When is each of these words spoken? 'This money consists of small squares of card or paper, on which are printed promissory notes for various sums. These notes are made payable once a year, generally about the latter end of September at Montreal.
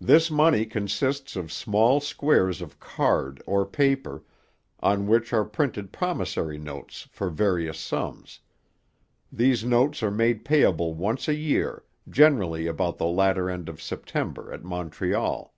'This 0.00 0.28
money 0.28 0.66
consists 0.66 1.36
of 1.36 1.52
small 1.52 2.00
squares 2.00 2.60
of 2.60 2.80
card 2.80 3.40
or 3.46 3.64
paper, 3.64 4.24
on 4.80 5.06
which 5.06 5.32
are 5.32 5.44
printed 5.44 5.92
promissory 5.92 6.58
notes 6.58 7.06
for 7.12 7.30
various 7.30 7.78
sums. 7.78 8.40
These 9.30 9.64
notes 9.64 10.02
are 10.02 10.10
made 10.10 10.44
payable 10.44 10.94
once 10.94 11.28
a 11.28 11.34
year, 11.36 11.84
generally 12.10 12.66
about 12.66 12.98
the 12.98 13.06
latter 13.06 13.48
end 13.48 13.68
of 13.68 13.80
September 13.80 14.52
at 14.52 14.64
Montreal. 14.64 15.54